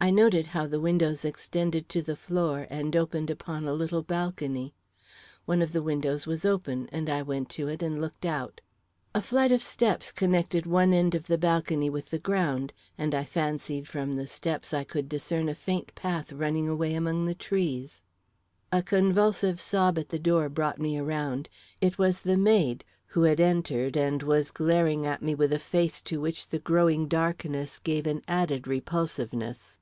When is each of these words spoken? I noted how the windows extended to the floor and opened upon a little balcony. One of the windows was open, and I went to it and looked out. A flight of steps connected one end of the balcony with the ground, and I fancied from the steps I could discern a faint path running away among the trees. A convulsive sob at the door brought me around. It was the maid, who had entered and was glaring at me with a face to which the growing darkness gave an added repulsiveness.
I 0.00 0.10
noted 0.10 0.48
how 0.48 0.66
the 0.66 0.80
windows 0.80 1.24
extended 1.24 1.88
to 1.88 2.02
the 2.02 2.14
floor 2.14 2.66
and 2.68 2.94
opened 2.94 3.30
upon 3.30 3.64
a 3.66 3.72
little 3.72 4.02
balcony. 4.02 4.74
One 5.46 5.62
of 5.62 5.72
the 5.72 5.80
windows 5.80 6.26
was 6.26 6.44
open, 6.44 6.90
and 6.92 7.08
I 7.08 7.22
went 7.22 7.48
to 7.56 7.68
it 7.68 7.82
and 7.82 7.98
looked 7.98 8.26
out. 8.26 8.60
A 9.14 9.22
flight 9.22 9.50
of 9.50 9.62
steps 9.62 10.12
connected 10.12 10.66
one 10.66 10.92
end 10.92 11.14
of 11.14 11.26
the 11.26 11.38
balcony 11.38 11.88
with 11.88 12.10
the 12.10 12.18
ground, 12.18 12.74
and 12.98 13.14
I 13.14 13.24
fancied 13.24 13.88
from 13.88 14.12
the 14.12 14.26
steps 14.26 14.74
I 14.74 14.84
could 14.84 15.08
discern 15.08 15.48
a 15.48 15.54
faint 15.54 15.94
path 15.94 16.34
running 16.34 16.68
away 16.68 16.92
among 16.94 17.24
the 17.24 17.34
trees. 17.34 18.02
A 18.70 18.82
convulsive 18.82 19.58
sob 19.58 19.98
at 19.98 20.10
the 20.10 20.18
door 20.18 20.50
brought 20.50 20.78
me 20.78 20.98
around. 20.98 21.48
It 21.80 21.96
was 21.96 22.20
the 22.20 22.36
maid, 22.36 22.84
who 23.06 23.22
had 23.22 23.40
entered 23.40 23.96
and 23.96 24.22
was 24.22 24.50
glaring 24.50 25.06
at 25.06 25.22
me 25.22 25.34
with 25.34 25.50
a 25.50 25.58
face 25.58 26.02
to 26.02 26.20
which 26.20 26.48
the 26.48 26.58
growing 26.58 27.08
darkness 27.08 27.78
gave 27.78 28.06
an 28.06 28.20
added 28.28 28.66
repulsiveness. 28.66 29.80